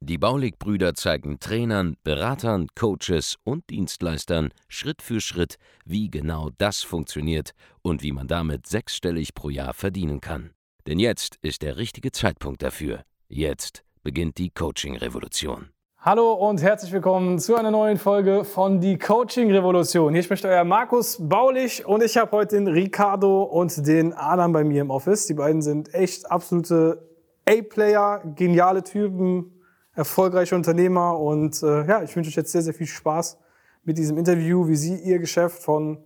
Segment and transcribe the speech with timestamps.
[0.00, 7.52] Die Baulig-Brüder zeigen Trainern, Beratern, Coaches und Dienstleistern Schritt für Schritt, wie genau das funktioniert
[7.82, 10.50] und wie man damit sechsstellig pro Jahr verdienen kann.
[10.86, 13.02] Denn jetzt ist der richtige Zeitpunkt dafür.
[13.28, 15.68] Jetzt beginnt die Coaching-Revolution.
[16.00, 20.14] Hallo und herzlich willkommen zu einer neuen Folge von Die Coaching Revolution.
[20.14, 24.62] Hier spricht euer Markus Baulich und ich habe heute den Ricardo und den Adam bei
[24.62, 25.26] mir im Office.
[25.26, 27.04] Die beiden sind echt absolute
[27.46, 29.57] A-Player, geniale Typen,
[29.98, 33.36] erfolgreiche Unternehmer und äh, ja, ich wünsche euch jetzt sehr, sehr viel Spaß
[33.82, 35.98] mit diesem Interview, wie Sie Ihr Geschäft von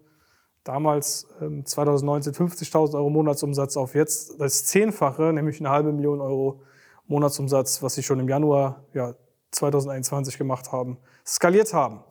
[0.65, 6.63] damals ähm, 2019 50.000 Euro Monatsumsatz auf jetzt das Zehnfache, nämlich eine halbe Million Euro
[7.07, 9.13] Monatsumsatz, was Sie schon im Januar ja,
[9.51, 10.97] 2021 gemacht haben,
[11.27, 12.03] skaliert haben.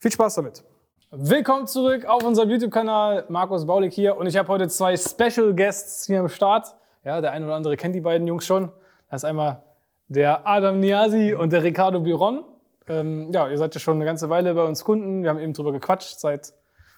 [0.00, 0.64] Viel Spaß damit.
[1.12, 3.26] Willkommen zurück auf unserem YouTube-Kanal.
[3.28, 6.74] Markus Baulig hier und ich habe heute zwei Special Guests hier am Start.
[7.04, 8.72] Ja, der eine oder andere kennt die beiden Jungs schon.
[9.08, 9.62] Das ist einmal
[10.08, 12.44] der Adam Niasi und der Ricardo Biron.
[12.88, 15.22] Ähm, ja, ihr seid ja schon eine ganze Weile bei uns Kunden.
[15.22, 16.54] Wir haben eben drüber gequatscht seit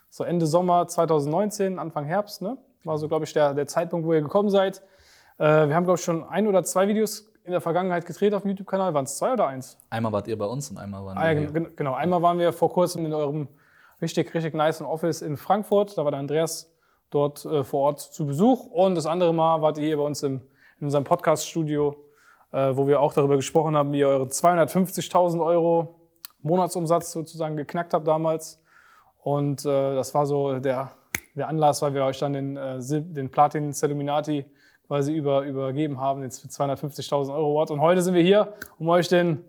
[0.08, 2.42] so Ende Sommer 2019, Anfang Herbst.
[2.42, 2.56] Ne?
[2.84, 4.83] War so, glaube ich, der, der Zeitpunkt, wo ihr gekommen seid.
[5.38, 8.42] Äh, wir haben, glaube ich, schon ein oder zwei Videos in der Vergangenheit gedreht auf
[8.42, 8.94] dem YouTube-Kanal.
[8.94, 9.77] Waren es zwei oder eins?
[9.91, 12.53] Einmal wart ihr bei uns und einmal waren ah, wir ja, Genau, einmal waren wir
[12.53, 13.48] vor kurzem in eurem
[14.00, 15.98] richtig, richtig nice Office in Frankfurt.
[15.98, 16.72] Da war der Andreas
[17.11, 18.66] dort äh, vor Ort zu Besuch.
[18.66, 20.42] Und das andere Mal wart ihr hier bei uns im,
[20.78, 21.97] in unserem Podcast-Studio
[22.53, 26.01] äh, wo wir auch darüber gesprochen haben, wie ihr eure 250.000 Euro
[26.43, 28.61] Monatsumsatz sozusagen geknackt habt damals.
[29.23, 30.93] Und äh, das war so der,
[31.34, 34.47] der Anlass, weil wir euch dann den, äh, den Platin Celluminati
[34.87, 37.71] quasi über, übergeben haben, für 250.000 Euro Award.
[37.71, 39.45] Und heute sind wir hier, um euch den,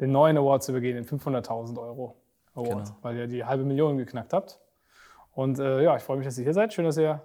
[0.00, 2.16] den neuen Award zu übergeben, den 500.000 Euro
[2.54, 2.96] Award, genau.
[3.02, 4.58] weil ihr die halbe Million geknackt habt.
[5.32, 6.72] Und äh, ja, ich freue mich, dass ihr hier seid.
[6.72, 7.20] Schön, dass ihr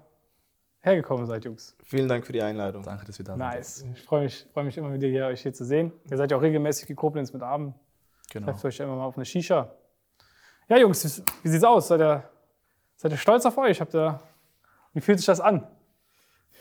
[0.85, 1.75] hergekommen seid, Jungs.
[1.84, 2.84] Vielen Dank für die Einladung.
[2.84, 3.40] Danke, dass wir da sind.
[3.40, 3.85] Nice.
[3.94, 5.91] Ich freue mich, freu mich immer wieder hier, euch hier zu sehen.
[6.09, 7.73] Ihr seid ja auch regelmäßig in Koblenz mit Abend.
[8.31, 8.46] Genau.
[8.47, 9.72] Trefft euch immer mal auf eine Shisha.
[10.68, 11.88] Ja, Jungs, wie sieht's aus?
[11.88, 12.23] Seid ihr,
[12.96, 13.81] seid ihr stolz auf euch?
[13.81, 14.19] Habt ihr,
[14.94, 15.68] wie fühlt sich das an,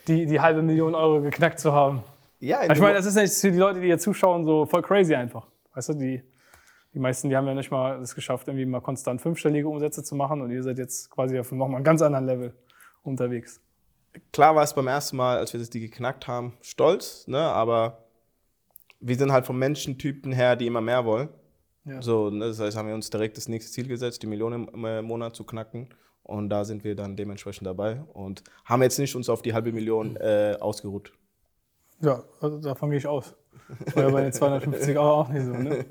[0.07, 2.03] die, die halbe Million Euro geknackt zu haben?
[2.39, 5.15] Ja, ich meine, das ist nicht für die Leute, die hier zuschauen, so voll crazy
[5.15, 5.47] einfach.
[5.73, 6.21] Weißt du, die,
[6.93, 10.15] die meisten, die haben ja nicht mal es geschafft, irgendwie mal konstant fünfstellige Umsätze zu
[10.15, 12.53] machen und ihr seid jetzt quasi auf nochmal einem ganz anderen Level
[13.03, 13.61] unterwegs
[14.31, 17.39] klar war es beim ersten Mal, als wir das die geknackt haben, stolz, ne?
[17.39, 18.05] aber
[18.99, 21.29] wir sind halt vom Menschentypen her, die immer mehr wollen.
[21.85, 22.01] Ja.
[22.01, 22.47] So, ne?
[22.47, 25.43] Das heißt, haben wir uns direkt das nächste Ziel gesetzt, die Millionen im Monat zu
[25.43, 25.89] knacken.
[26.23, 29.71] Und da sind wir dann dementsprechend dabei und haben jetzt nicht uns auf die halbe
[29.71, 31.13] Million äh, ausgeruht.
[32.01, 33.35] Ja, also davon gehe ich aus.
[33.93, 35.53] War ja bei den 250 Euro auch nicht so.
[35.53, 35.85] Ne?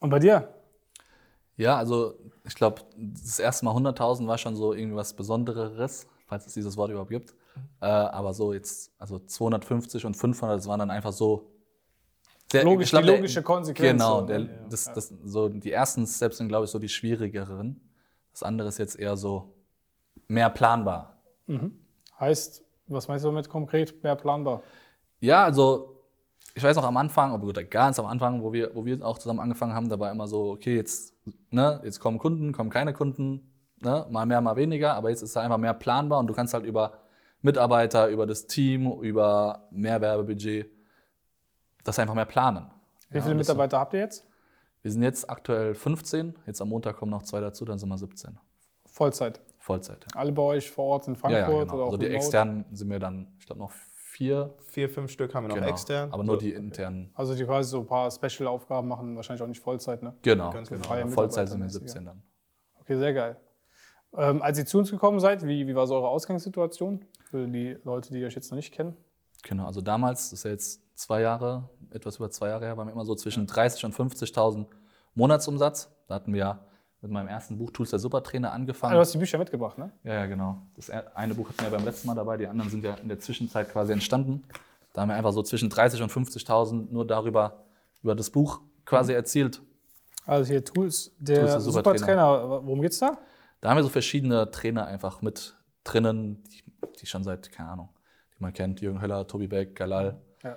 [0.00, 0.48] Und bei dir?
[1.58, 2.14] Ja, also
[2.44, 6.78] ich glaube, das erste Mal 100.000 war schon so irgendwie was Besonderes falls es dieses
[6.78, 7.34] Wort überhaupt gibt.
[7.82, 11.50] Äh, aber so jetzt, also 250 und 500, das waren dann einfach so.
[12.54, 14.02] Der, Logisch, glaub, die logische Konsequenz.
[14.02, 14.40] Genau, der,
[14.70, 17.80] das, das, so die ersten Steps sind, glaube ich, so die schwierigeren.
[18.30, 19.54] Das andere ist jetzt eher so
[20.26, 21.18] mehr planbar.
[21.46, 21.78] Mhm.
[22.18, 24.62] Heißt, was meinst du damit konkret, mehr planbar?
[25.20, 26.02] Ja, also
[26.54, 29.40] ich weiß noch am Anfang, oder ganz am Anfang, wo wir, wo wir auch zusammen
[29.40, 31.14] angefangen haben, da war immer so, okay, jetzt,
[31.50, 33.51] ne, jetzt kommen Kunden, kommen keine Kunden,
[33.82, 34.06] Ne?
[34.10, 36.64] Mal mehr, mal weniger, aber jetzt ist es einfach mehr planbar und du kannst halt
[36.64, 36.98] über
[37.40, 40.70] Mitarbeiter, über das Team, über mehr Werbebudget
[41.84, 42.70] das einfach mehr planen.
[43.10, 44.26] Wie viele ja, Mitarbeiter habt ihr jetzt?
[44.82, 47.98] Wir sind jetzt aktuell 15, jetzt am Montag kommen noch zwei dazu, dann sind wir
[47.98, 48.38] 17.
[48.86, 49.40] Vollzeit?
[49.58, 50.06] Vollzeit.
[50.12, 50.20] Ja.
[50.20, 51.48] Alle bei euch vor Ort in Frankfurt?
[51.48, 51.74] Ja, ja, genau.
[51.74, 52.16] oder auch Also die remote?
[52.16, 54.54] externen sind wir dann, ich glaube, noch vier.
[54.66, 55.68] Vier, fünf Stück haben wir noch genau.
[55.68, 56.12] extern.
[56.12, 57.10] Aber nur die internen.
[57.14, 60.14] Also die quasi so ein paar Special-Aufgaben machen, wahrscheinlich auch nicht Vollzeit, ne?
[60.22, 61.08] Genau, genau.
[61.08, 62.22] Vollzeit sind wir 17 dann.
[62.80, 63.36] Okay, sehr geil.
[64.16, 67.78] Ähm, als ihr zu uns gekommen seid, wie, wie war so eure Ausgangssituation für die
[67.84, 68.96] Leute, die euch jetzt noch nicht kennen?
[69.42, 72.88] Genau, also damals, das ist ja jetzt zwei Jahre, etwas über zwei Jahre her, waren
[72.88, 74.66] wir immer so zwischen 30.000 und 50.000
[75.14, 75.90] Monatsumsatz.
[76.06, 76.60] Da hatten wir ja
[77.00, 78.92] mit meinem ersten Buch Tools der Supertrainer angefangen.
[78.92, 79.90] Ah, du hast die Bücher mitgebracht, ne?
[80.04, 80.62] Ja, ja, genau.
[80.76, 83.18] Das eine Buch hatten wir beim letzten Mal dabei, die anderen sind ja in der
[83.18, 84.44] Zwischenzeit quasi entstanden.
[84.92, 87.64] Da haben wir einfach so zwischen 30.000 und 50.000 nur darüber,
[88.02, 89.16] über das Buch quasi mhm.
[89.16, 89.62] erzielt.
[90.26, 91.98] Also hier Tools, der, Tools der Supertrainer.
[91.98, 92.66] Supertrainer.
[92.66, 93.18] Worum geht's da?
[93.62, 95.54] Da haben wir so verschiedene Trainer einfach mit
[95.84, 96.62] drinnen, die,
[97.00, 97.88] die schon seit, keine Ahnung,
[98.36, 100.20] die man kennt, Jürgen Höller, Tobi Beck, Galal.
[100.42, 100.56] Ja.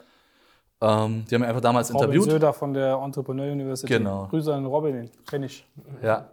[1.06, 2.32] Ähm, die haben wir einfach damals Robin interviewt.
[2.32, 3.94] Söder von der Entrepreneur University.
[3.94, 4.28] Genau.
[4.28, 5.66] Grüße an Robin, den kenne ich.
[6.02, 6.30] Ja,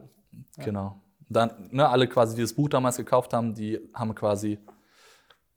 [0.57, 0.97] ja, genau.
[1.29, 4.59] Dann, ne, alle quasi, die das Buch damals gekauft haben, die haben quasi,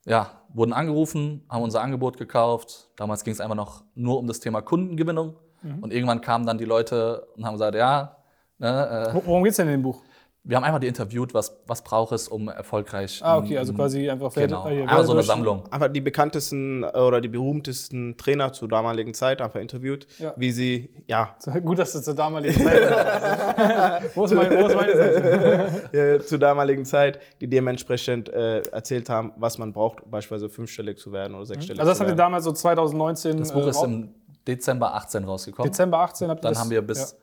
[0.04, 2.88] ja, wurden angerufen, haben unser Angebot gekauft.
[2.96, 5.34] Damals ging es einfach noch nur um das Thema Kundengewinnung.
[5.80, 8.16] Und irgendwann kamen dann die Leute und haben gesagt, ja,
[8.58, 10.00] ne, äh, Wo- Worum geht's denn in dem Buch?
[10.48, 13.20] Wir haben einfach die interviewt, was, was braucht es, um erfolgreich.
[13.22, 15.64] Ah, okay, also quasi einfach Genau, äh, hier, einfach so eine durch- Sammlung.
[15.72, 20.32] einfach die bekanntesten äh, oder die berühmtesten Trainer zur damaligen Zeit einfach interviewt, Ja.
[20.36, 21.34] wie sie, ja,
[21.64, 22.82] Gut, dass du zur damaligen Zeit
[24.14, 26.24] wo, ist mein, wo ist meine Seite?
[26.24, 31.34] zur damaligen Zeit, die dementsprechend äh, erzählt haben, was man braucht, beispielsweise fünfstellig zu werden
[31.34, 32.18] oder sechsstellig Also das zu habt ihr werden.
[32.18, 34.14] damals so 2019 Das Buch äh, ist im
[34.46, 35.72] Dezember 18 rausgekommen.
[35.72, 37.16] Dezember 18 habt ihr Dann das, haben wir bis,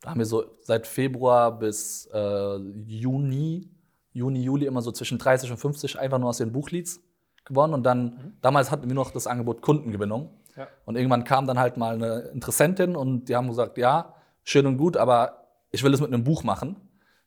[0.00, 2.56] da haben wir so seit Februar bis äh,
[2.86, 3.68] Juni,
[4.12, 7.00] Juni, Juli immer so zwischen 30 und 50 einfach nur aus den Buchleads
[7.44, 7.74] gewonnen.
[7.74, 10.30] Und dann, damals hatten wir noch das Angebot Kundengewinnung.
[10.56, 10.68] Ja.
[10.84, 14.78] Und irgendwann kam dann halt mal eine Interessentin und die haben gesagt, ja, schön und
[14.78, 16.76] gut, aber ich will das mit einem Buch machen.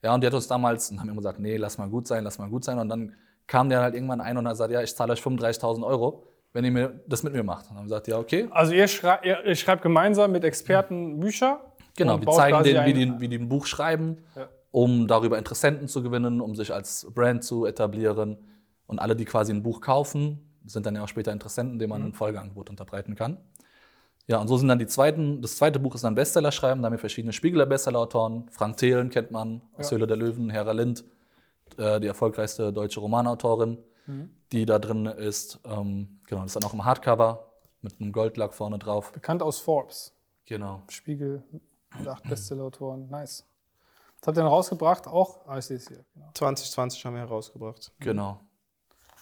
[0.01, 2.23] Ja, und die hat uns damals, und haben immer gesagt, nee, lass mal gut sein,
[2.23, 2.77] lass mal gut sein.
[2.77, 3.15] Und dann
[3.47, 6.65] kam der halt irgendwann ein und hat gesagt, ja, ich zahle euch 35.000 Euro, wenn
[6.65, 7.65] ihr mir das mit mir macht.
[7.65, 8.49] Und dann haben wir gesagt, ja, okay.
[8.51, 11.61] Also ihr, schrei ihr, ihr schreibt gemeinsam mit Experten Bücher.
[11.95, 14.49] Genau, wir zeigen denen, wie die, wie die ein Buch schreiben, Ja.
[14.71, 18.37] um darüber Interessenten zu gewinnen, um sich als Brand zu etablieren.
[18.87, 22.01] Und alle, die quasi ein Buch kaufen, sind dann ja auch später Interessenten, denen man
[22.01, 22.07] Mhm.
[22.09, 23.37] ein Folgeangebot unterbreiten kann.
[24.27, 26.85] Ja, und so sind dann die zweiten, das zweite Buch ist dann Bestseller schreiben, da
[26.85, 28.47] haben wir verschiedene Spiegeler Bestsellerautoren.
[28.51, 31.03] Frank Thelen kennt man, aus Höhle der Löwen, Hera Lind,
[31.77, 34.29] äh, die erfolgreichste deutsche Romanautorin, Mhm.
[34.53, 35.59] die da drin ist.
[35.65, 37.51] Ähm, genau, das ist dann auch im Hardcover
[37.81, 39.11] mit einem Goldlack vorne drauf.
[39.11, 40.15] Bekannt aus Forbes.
[40.45, 40.83] Genau.
[40.89, 41.43] Spiegel
[41.99, 43.07] mit acht Bestsellerautoren.
[43.09, 43.45] Nice.
[44.19, 45.07] Was habt ihr dann rausgebracht?
[45.07, 45.39] Auch?
[45.47, 46.03] Ah, ich sehe es hier.
[46.13, 46.27] Genau.
[46.33, 47.91] 2020 haben wir herausgebracht.
[47.99, 48.39] Genau.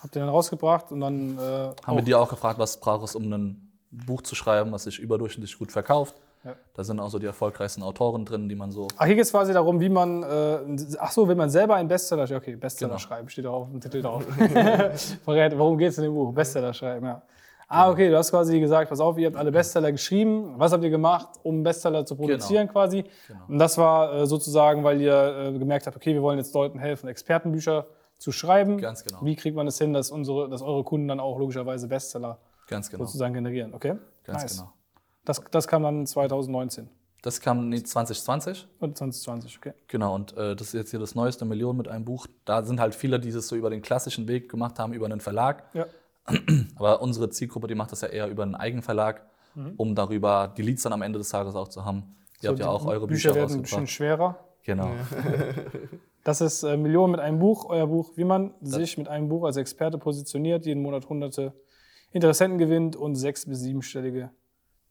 [0.01, 3.03] Habt ihr dann rausgebracht und dann äh, Haben auch- wir dir auch gefragt, was braucht
[3.05, 6.15] es, um ein Buch zu schreiben, was sich überdurchschnittlich gut verkauft.
[6.43, 6.55] Ja.
[6.73, 8.87] Da sind auch so die erfolgreichsten Autoren drin, die man so.
[8.97, 10.59] Ach, hier geht es quasi darum, wie man, äh,
[10.97, 12.99] ach so, wenn man selber einen Bestseller, okay, Bestseller Genau.
[12.99, 14.23] schreiben, steht auch auf dem Titel drauf.
[15.23, 16.33] Verrät, worum geht es in dem Buch?
[16.33, 17.21] Bestseller schreiben, ja.
[17.73, 20.55] Ah, okay, du hast quasi gesagt, pass auf, ihr habt alle Bestseller geschrieben.
[20.57, 23.05] Was habt ihr gemacht, um Bestseller zu produzieren quasi?
[23.29, 23.39] Genau.
[23.47, 26.79] Und das war äh, sozusagen, weil ihr äh, gemerkt habt, okay, wir wollen jetzt Leuten
[26.79, 27.87] helfen, Expertenbücher
[28.17, 28.77] zu schreiben.
[28.77, 29.19] Ganz genau.
[29.23, 33.05] Wie kriegt man es hin, dass, unsere, dass eure Kunden dann auch logischerweise Bestseller genau.
[33.05, 33.73] sozusagen generieren?
[33.73, 33.95] Okay?
[34.25, 34.57] Ganz nice.
[34.57, 34.73] genau.
[35.23, 36.89] Das, das kam dann 2019
[37.21, 38.67] Das kam nee, 2020.
[38.79, 39.73] und 2020, okay.
[39.87, 42.27] Genau, und äh, das ist jetzt hier das neueste Million mit einem Buch.
[42.43, 45.21] Da sind halt viele, die das so über den klassischen Weg gemacht haben, über einen
[45.21, 45.63] Verlag.
[45.73, 45.85] Ja.
[46.75, 49.25] Aber unsere Zielgruppe, die macht das ja eher über einen Eigenverlag,
[49.77, 52.15] um darüber die Leads dann am Ende des Tages auch zu haben.
[52.41, 54.37] Ihr habt ja auch eure Bücher Bücher, werden ein bisschen schwerer.
[54.63, 54.89] Genau.
[56.23, 59.43] Das ist äh, Millionen mit einem Buch, euer Buch, wie man sich mit einem Buch
[59.43, 61.51] als Experte positioniert, jeden Monat hunderte
[62.11, 64.29] Interessenten gewinnt und sechs- bis siebenstellige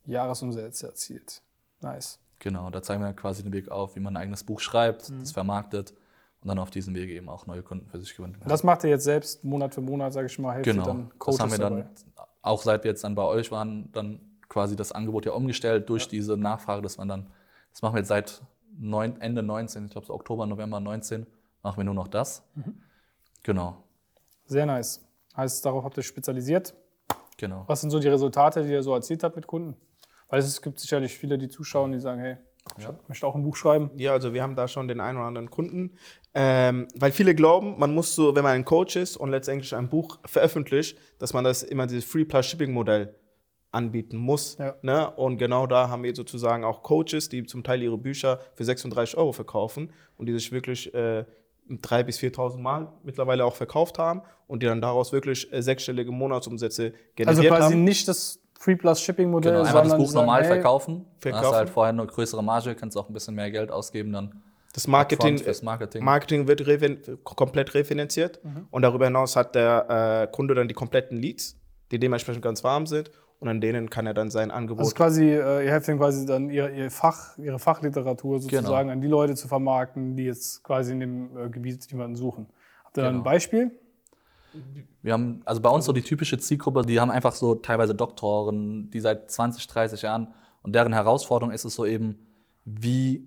[0.07, 1.41] Jahresumsätze erzielt.
[1.83, 2.19] Nice.
[2.41, 5.21] Genau, da zeigen wir quasi den Weg auf, wie man ein eigenes Buch schreibt, Mhm.
[5.21, 5.95] das vermarktet
[6.43, 8.49] und dann auf diesem Wege eben auch neue Kunden für sich gewinnen kann.
[8.49, 11.19] Das macht ihr jetzt selbst Monat für Monat, sage ich mal, helft Genau, dann das
[11.19, 11.91] Coaches haben wir dann, dabei.
[12.43, 16.09] auch seit wir jetzt dann bei euch waren, dann quasi das Angebot ja umgestellt durch
[16.09, 17.27] diese Nachfrage, dass man dann,
[17.73, 18.43] das machen wir jetzt seit
[18.79, 21.27] neun, Ende 19, ich glaube so Oktober, November 19,
[21.63, 22.43] machen wir nur noch das.
[22.55, 22.81] Mhm.
[23.43, 23.77] Genau,
[24.47, 25.07] Sehr nice.
[25.37, 26.75] Heißt, darauf habt ihr spezialisiert.
[27.37, 27.65] genau.
[27.69, 29.77] Was sind so die Resultate, die ihr so erzielt habt mit Kunden?
[30.29, 32.37] Weil es gibt sicherlich viele, die zuschauen, die sagen, hey,
[32.79, 33.91] ich möchte auch ein Buch schreiben.
[33.97, 35.97] Ja, also wir haben da schon den einen oder anderen Kunden.
[36.35, 39.89] Ähm, weil viele glauben, man muss so, wenn man ein Coach ist und letztendlich ein
[39.89, 43.15] Buch veröffentlicht, dass man das immer dieses Free Plus Shipping Modell
[43.73, 44.57] anbieten muss.
[44.59, 44.77] Ja.
[44.83, 45.11] Ne?
[45.11, 49.17] Und genau da haben wir sozusagen auch Coaches, die zum Teil ihre Bücher für 36
[49.17, 51.25] Euro verkaufen und die sich wirklich äh,
[51.69, 56.11] 3.000 bis 4.000 Mal mittlerweile auch verkauft haben und die dann daraus wirklich äh, sechsstellige
[56.11, 57.85] Monatsumsätze generiert Also quasi haben.
[57.85, 60.95] nicht das Free Plus Shipping Modell, Genau, einfach das Buch sagen, normal hey, verkaufen.
[60.97, 61.51] Dann hast Verkaufen.
[61.53, 64.43] du halt vorher eine größere Marge, kannst auch ein bisschen mehr Geld ausgeben dann.
[64.75, 66.05] Das Marketing, Marketing.
[66.05, 68.39] Marketing wird refin komplett refinanziert
[68.71, 71.59] und darüber hinaus hat der äh, Kunde dann die kompletten Leads,
[71.91, 74.85] die dementsprechend ganz warm sind und an denen kann er dann sein Angebot.
[74.85, 78.93] Also quasi, äh, ihr helft ihnen quasi dann ihr, ihr Fach, ihre Fachliteratur sozusagen Genau.
[78.93, 82.47] an die Leute zu vermarkten, die jetzt quasi in dem äh, Gebiet jemanden suchen.
[82.85, 83.25] Habt ihr da ein Genau.
[83.25, 83.71] Beispiel?
[85.03, 88.91] Wir haben, also bei uns so die typische Zielgruppe, die haben einfach so teilweise Doktoren,
[88.91, 92.19] die seit 20, 30 Jahren und deren Herausforderung ist es so eben,
[92.65, 93.27] wie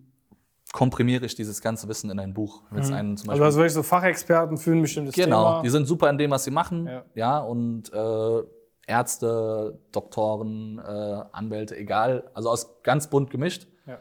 [0.72, 2.63] komprimiere ich dieses ganze Wissen in ein Buch?
[2.75, 5.62] Jetzt einen zum Also Beispiel das wirklich so Fachexperten für ein bestimmtes Genau, Thema.
[5.62, 6.88] die sind super in dem, was sie machen.
[6.88, 7.03] Ja.
[7.15, 8.44] Ja, und äh,
[8.88, 12.30] Ärzte, Doktoren, äh, Anwälte, egal.
[12.34, 13.68] Also aus ganz bunt gemischt.
[13.86, 13.98] Ja.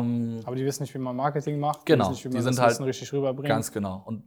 [0.00, 1.86] Ähm, Aber die wissen nicht, wie man Marketing macht.
[1.86, 3.48] Genau, Die wissen nicht, wie die man sind das halt richtig rüberbringt.
[3.48, 4.02] ganz genau.
[4.04, 4.24] Und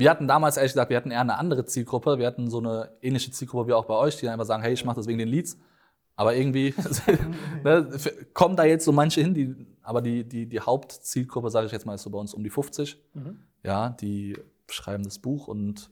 [0.00, 2.18] wir hatten damals ehrlich gesagt, wir hatten eher eine andere Zielgruppe.
[2.18, 4.84] Wir hatten so eine ähnliche Zielgruppe wie auch bei euch, die einfach sagen, hey, ich
[4.84, 5.58] mache das wegen den Leads.
[6.16, 6.74] Aber irgendwie
[7.64, 7.88] ne,
[8.34, 11.86] kommen da jetzt so manche hin, die, aber die, die, die Hauptzielgruppe, sage ich jetzt
[11.86, 12.98] mal, ist so bei uns um die 50.
[13.62, 14.36] ja, die
[14.68, 15.90] schreiben das Buch und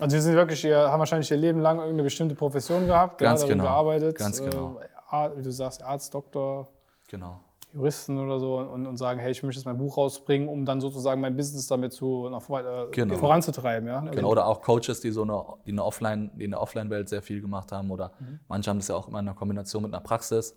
[0.00, 3.40] Also, die sind wirklich, ihr, haben wahrscheinlich ihr Leben lang irgendeine bestimmte Profession gehabt, Ganz
[3.40, 3.70] darin genau.
[3.70, 4.16] gearbeitet.
[4.16, 4.80] Ganz genau.
[5.10, 6.68] Äh, wie du sagst, Arzt, Doktor,
[7.08, 7.40] genau.
[7.74, 10.80] Juristen oder so und, und sagen, hey, ich möchte jetzt mein Buch rausbringen, um dann
[10.80, 13.16] sozusagen mein Business damit zu, nach, äh, Genau.
[13.16, 13.88] voranzutreiben.
[13.88, 14.00] Ja?
[14.00, 17.20] Genau, oder auch Coaches, die so eine, die eine Offline, die in der Offline-Welt sehr
[17.22, 17.90] viel gemacht haben.
[17.90, 18.40] Oder Mhm.
[18.48, 20.56] manche haben das ja auch immer in einer Kombination mit einer Praxis.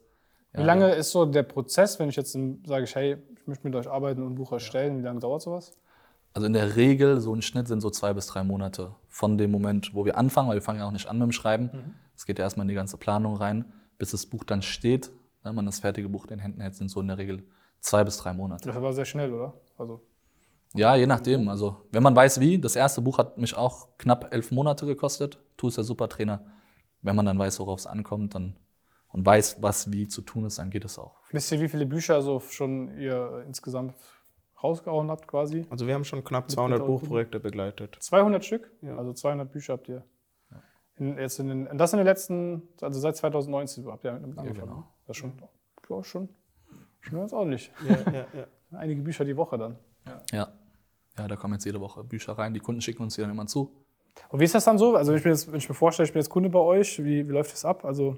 [0.53, 2.31] Wie lange ist so der Prozess, wenn ich jetzt
[2.65, 5.41] sage, ich, hey, ich möchte mit euch arbeiten und ein Buch erstellen, wie lange dauert
[5.41, 5.77] sowas?
[6.33, 9.51] Also in der Regel, so ein Schnitt sind so zwei bis drei Monate von dem
[9.51, 11.69] Moment, wo wir anfangen, weil wir fangen ja auch nicht an mit dem Schreiben.
[11.73, 11.93] Mhm.
[12.15, 13.65] Es geht ja erstmal in die ganze Planung rein,
[13.97, 15.11] bis das Buch dann steht.
[15.43, 17.43] Wenn man das fertige Buch in den Händen hält, sind so in der Regel
[17.79, 18.67] zwei bis drei Monate.
[18.69, 19.53] Das war sehr schnell, oder?
[19.77, 20.01] Also,
[20.73, 21.47] Ja, je nachdem.
[21.47, 22.59] Also, wenn man weiß, wie.
[22.59, 25.39] Das erste Buch hat mich auch knapp elf Monate gekostet.
[25.55, 26.45] Tu ist der Supertrainer.
[27.01, 28.57] Wenn man dann weiß, worauf es ankommt dann,
[29.09, 31.15] und weiß, was wie zu tun ist, dann geht es auch.
[31.31, 33.95] wisst ihr, wie viele Bücher so schon ihr insgesamt
[34.61, 35.65] rausgehauen habt quasi?
[35.69, 37.97] Also wir haben schon knapp 200 Mitglieder- Buchprojekte begleitet.
[38.01, 38.69] 200 Stück?
[38.97, 40.03] Also 200 Bücher habt ihr.
[40.97, 44.37] In, jetzt in den, und das in den letzten, also seit 2019 habt ihr damit
[44.37, 44.69] angefangen.
[44.69, 44.87] genau.
[45.05, 45.33] Das ist schon,
[45.89, 46.29] ja, schon,
[47.01, 47.71] schon ganz ordentlich.
[47.87, 48.47] Ja, ja, ja.
[48.77, 49.77] Einige Bücher die Woche dann.
[50.31, 50.51] Ja.
[51.17, 52.53] Ja, da kommen jetzt jede Woche Bücher rein.
[52.53, 53.71] Die Kunden schicken uns die dann immer zu.
[54.29, 54.95] Und wie ist das dann so?
[54.95, 57.03] Also wenn ich mir, jetzt, wenn ich mir vorstelle, ich bin jetzt Kunde bei euch,
[57.03, 57.85] wie, wie läuft das ab?
[57.85, 58.17] Also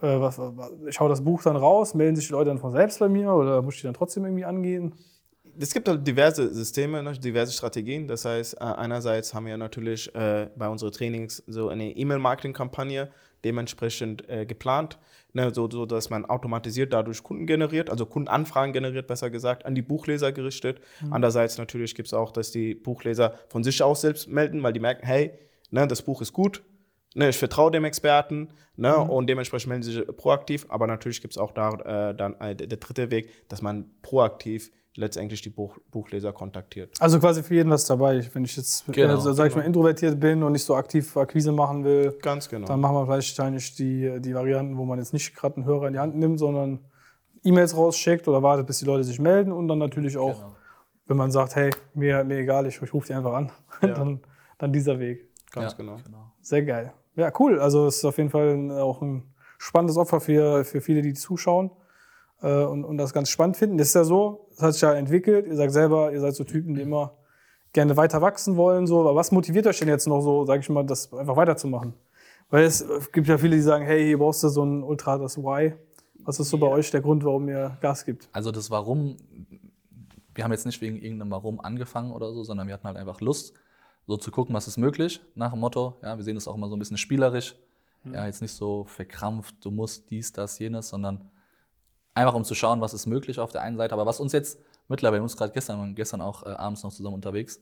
[0.00, 2.72] äh, was, was, ich hau das Buch dann raus, melden sich die Leute dann von
[2.72, 4.94] selbst bei mir oder muss ich die dann trotzdem irgendwie angehen?
[5.58, 8.08] Es gibt halt diverse Systeme, ne, diverse Strategien.
[8.08, 13.10] Das heißt, äh, einerseits haben wir natürlich äh, bei unseren Trainings so eine E-Mail-Marketing-Kampagne
[13.44, 14.98] dementsprechend äh, geplant,
[15.32, 19.74] ne, so, so dass man automatisiert dadurch Kunden generiert, also Kundenanfragen generiert, besser gesagt, an
[19.74, 20.80] die Buchleser gerichtet.
[21.10, 24.80] Andererseits natürlich gibt es auch, dass die Buchleser von sich aus selbst melden, weil die
[24.80, 25.32] merken, hey,
[25.70, 26.62] ne, das Buch ist gut,
[27.14, 30.66] ne, ich vertraue dem Experten ne, und dementsprechend melden sie sich proaktiv.
[30.68, 34.70] Aber natürlich gibt es auch da äh, dann äh, der dritte Weg, dass man proaktiv
[34.96, 36.94] letztendlich die Buch Buchleser kontaktiert.
[37.00, 38.24] Also quasi für jeden was dabei.
[38.32, 39.14] Wenn ich jetzt, Genau.
[39.14, 42.66] also, sag ich mal, introvertiert bin und nicht so aktiv Akquise machen will, Ganz genau.
[42.66, 45.88] dann machen wir vielleicht wahrscheinlich die, die Varianten, wo man jetzt nicht gerade einen Hörer
[45.88, 46.80] in die Hand nimmt, sondern
[47.42, 50.56] E-Mails rausschickt oder wartet, bis die Leute sich melden und dann natürlich auch, Genau.
[51.06, 54.20] wenn man sagt, hey, mir, mir egal, ich, ich rufe die einfach an, dann,
[54.58, 55.28] dann dieser Weg.
[55.52, 55.96] Ganz ja, genau.
[56.40, 56.92] Sehr geil.
[57.16, 57.60] Ja, cool.
[57.60, 61.70] Also es ist auf jeden Fall auch ein spannendes Opfer für, für viele, die zuschauen
[61.70, 61.72] äh,
[62.40, 63.78] und, und das ganz spannend finden.
[63.78, 65.46] Das ist ja so, das hat sich ja entwickelt.
[65.46, 67.16] Ihr sagt selber, ihr seid so Typen, die immer
[67.72, 68.86] gerne weiter wachsen wollen.
[68.86, 69.00] So.
[69.00, 71.94] Aber was motiviert euch denn jetzt noch so, sage ich mal, das einfach weiterzumachen?
[72.50, 75.38] Weil es gibt ja viele, die sagen, hey, hier brauchst du so ein Ultra, das
[75.38, 75.74] Why.
[76.24, 78.28] Was ist so bei euch der Grund, warum ihr Gas gibt?
[78.32, 79.16] Also das Warum,
[80.34, 83.20] wir haben jetzt nicht wegen irgendeinem Warum angefangen oder so, sondern wir hatten halt einfach
[83.20, 83.54] Lust,
[84.06, 85.94] so zu gucken, was ist möglich, nach dem Motto.
[86.02, 87.56] Ja, wir sehen das auch immer so ein bisschen spielerisch.
[88.04, 91.30] Ja, jetzt nicht so verkrampft, du musst dies, das, jenes, sondern
[92.14, 93.92] einfach um zu schauen, was ist möglich auf der einen Seite.
[93.92, 96.92] Aber was uns jetzt mittlerweile, wir uns gerade gestern, waren gestern auch äh, abends noch
[96.92, 97.60] zusammen unterwegs,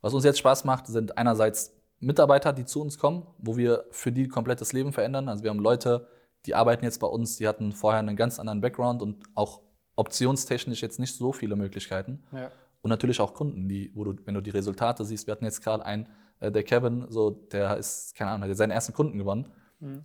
[0.00, 4.12] was uns jetzt Spaß macht, sind einerseits Mitarbeiter, die zu uns kommen, wo wir für
[4.12, 5.28] die komplettes Leben verändern.
[5.28, 6.08] Also wir haben Leute,
[6.46, 9.60] die arbeiten jetzt bei uns, die hatten vorher einen ganz anderen Background und auch
[9.96, 12.24] optionstechnisch jetzt nicht so viele Möglichkeiten.
[12.32, 12.50] Ja.
[12.80, 15.62] Und natürlich auch Kunden, die, wo du, wenn du die Resultate siehst, wir hatten jetzt
[15.62, 16.08] gerade einen,
[16.40, 19.52] äh, der Kevin, so, der ist, keine Ahnung, hat jetzt seinen ersten Kunden gewonnen.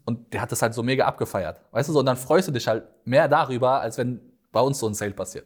[0.06, 1.62] Und der hat das halt so mega abgefeiert.
[1.72, 4.80] Weißt du so, und dann freust du dich halt mehr darüber, als wenn bei uns
[4.80, 5.46] so ein Sale passiert.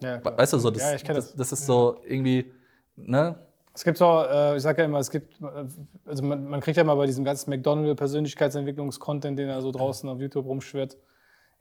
[0.00, 0.36] Ja, klar.
[0.36, 1.36] Weißt du, so, das, Ja, ich das, das.
[1.36, 2.52] das ist so irgendwie,
[2.96, 3.36] ne?
[3.74, 5.64] Es gibt so, äh, ich sage ja immer, es gibt, äh,
[6.04, 10.18] also man, man kriegt ja mal bei diesem ganzen McDonald-Persönlichkeitsentwicklungs-Content, den da so draußen auf
[10.20, 10.96] YouTube rumschwirrt,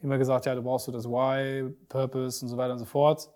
[0.01, 3.29] immer gesagt, ja, du brauchst so das Why, Purpose und so weiter und so fort.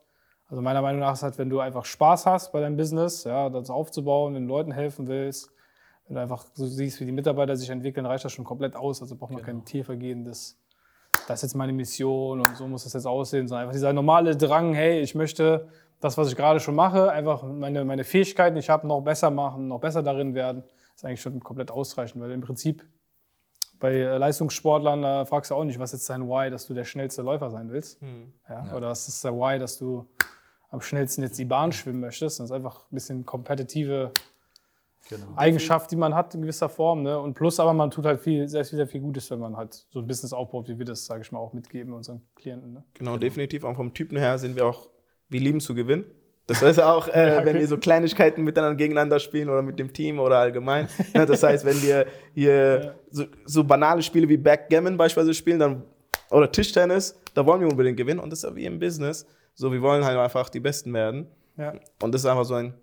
[0.48, 3.50] Also meiner Meinung nach ist halt, wenn du einfach Spaß hast bei deinem Business, ja,
[3.50, 5.51] das aufzubauen, wenn du Leuten helfen willst,
[6.12, 9.02] wenn du einfach so siehst, wie die Mitarbeiter sich entwickeln, reicht das schon komplett aus.
[9.02, 10.58] Also braucht man kein Tiervergehen, das,
[11.30, 14.74] ist jetzt meine Mission und so muss das jetzt aussehen, sondern einfach dieser normale Drang,
[14.74, 15.70] hey, ich möchte
[16.02, 19.32] das, was ich gerade schon mache, einfach meine, meine Fähigkeiten, die ich habe, noch besser
[19.32, 20.64] machen, noch besser darin werden,
[20.94, 22.84] ist eigentlich schon komplett ausreichend, weil im Prinzip
[23.80, 26.84] bei äh, Leistungssportlern, da fragst du auch nicht, was ist dein Why, dass du der
[26.84, 28.02] schnellste Läufer sein willst.
[28.50, 30.06] Ja, Oder was ist der Why, dass du
[30.72, 32.42] am schnellsten jetzt die Bahn schwimmen möchtest.
[32.42, 34.12] Das ist einfach ein bisschen kompetitive
[35.36, 37.04] Eigenschaft, die man hat in gewisser Form.
[37.04, 37.20] Ne?
[37.20, 40.00] Und plus aber man tut halt viel, sehr, sehr viel Gutes, wenn man halt so
[40.00, 42.74] ein Business aufbaut, wie wir das, sage ich mal, auch mitgeben unseren Klienten.
[42.74, 42.84] Ne?
[42.94, 43.64] Genau, definitiv.
[43.64, 44.90] Auch vom Typen her sind wir auch,
[45.30, 46.06] wir lieben zu gewinnen.
[46.48, 50.20] Das heißt auch, äh, wenn wir so Kleinigkeiten miteinander gegeneinander spielen oder mit dem Team
[50.20, 50.88] oder allgemein.
[51.14, 55.84] Ne, das heißt, wenn wir hier so, so banale Spiele wie Backgammon beispielsweise spielen, dann,
[56.30, 58.20] oder Tischtennis, da wollen wir unbedingt gewinnen.
[58.20, 59.26] Und das ist ja wie im Business.
[59.54, 61.28] So, wir wollen halt einfach die Besten werden.
[61.58, 61.74] Ja.
[62.02, 62.74] Und das ist einfach so ein,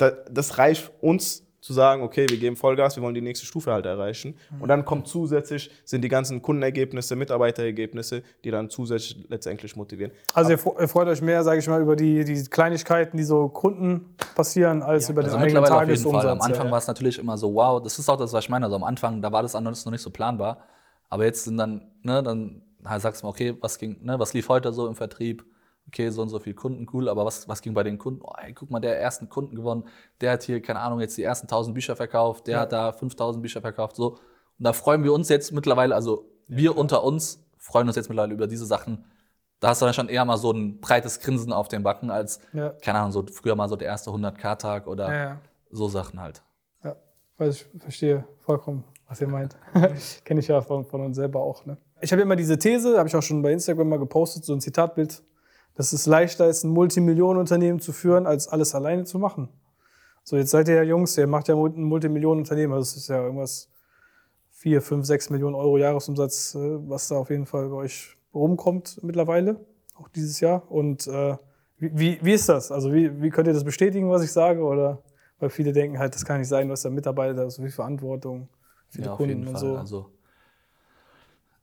[0.00, 3.84] das reicht uns zu sagen, okay, wir geben Vollgas, wir wollen die nächste Stufe halt
[3.84, 4.34] erreichen.
[4.60, 10.10] Und dann kommt zusätzlich, sind die ganzen Kundenergebnisse, Mitarbeiterergebnisse, die dann zusätzlich letztendlich motivieren.
[10.32, 13.24] Also ihr, fre- ihr freut euch mehr, sage ich mal, über die, die Kleinigkeiten, die
[13.24, 16.22] so Kunden passieren, als über den Also eigenen mittlerweile auf jeden Tagesumsatz.
[16.22, 16.32] Fall.
[16.32, 18.48] Am Anfang ja, war es natürlich immer so, wow, das ist auch das, was ich
[18.48, 18.64] meine.
[18.64, 20.64] Also am Anfang, da war das anders noch nicht so planbar.
[21.10, 22.62] Aber jetzt sind dann, ne, dann
[22.98, 25.44] sagst du mal, okay, was ging, ne, was lief heute so im Vertrieb?
[25.88, 28.20] Okay, so und so viele Kunden, cool, aber was, was ging bei den Kunden?
[28.22, 29.84] Oh, ey, guck mal, der ersten Kunden gewonnen,
[30.20, 33.42] der hat hier, keine Ahnung, jetzt die ersten 1000 Bücher verkauft, der hat da 5000
[33.42, 34.10] Bücher verkauft, so.
[34.12, 34.18] Und
[34.64, 38.46] da freuen wir uns jetzt mittlerweile, also wir unter uns freuen uns jetzt mittlerweile über
[38.46, 39.04] diese Sachen.
[39.58, 42.40] Da hast du dann schon eher mal so ein breites Grinsen auf den Backen, als,
[42.52, 42.70] Ja.
[42.82, 45.40] keine Ahnung, so früher mal so der erste 100k-Tag oder Ja, ja.
[45.70, 46.42] so Sachen halt.
[46.84, 46.96] Ja,
[47.40, 49.56] ich verstehe vollkommen, was ihr meint.
[50.24, 51.66] Kenne ich ja von, von uns selber auch.
[51.66, 51.76] Ne?
[52.00, 54.60] Ich habe immer diese These, habe ich auch schon bei Instagram mal gepostet, so ein
[54.60, 55.22] Zitatbild,
[55.80, 59.48] dass es leichter ist, ein Multimillionenunternehmen zu führen, als alles alleine zu machen.
[60.24, 63.22] So, jetzt seid ihr ja Jungs, ihr macht ja ein Multimillionenunternehmen, also es ist ja
[63.22, 63.70] irgendwas
[64.50, 69.02] 4, 5, 6 Millionen Euro Jahresumsatz, äh, was da auf jeden Fall bei euch rumkommt
[69.02, 69.64] mittlerweile,
[69.96, 70.70] auch dieses Jahr.
[70.70, 71.38] Und äh,
[71.78, 72.70] wie, wie, ist das?
[72.70, 74.62] Also wie, wie könnt ihr das bestätigen, was ich sage?
[74.62, 75.02] Oder
[75.38, 78.50] weil viele denken halt, das kann nicht sein, du hast ja Mitarbeiter, so viel Verantwortung,
[78.90, 79.76] viele Ja, Kunden und so.
[79.78, 80.10] Also